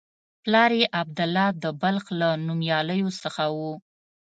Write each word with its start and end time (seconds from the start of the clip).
پلار 0.43 0.71
یې 0.79 0.85
عبدالله 1.01 1.47
د 1.63 1.65
بلخ 1.81 2.05
له 2.19 2.29
نومیالیو 2.47 3.09
څخه 3.21 3.43
و. 3.57 3.59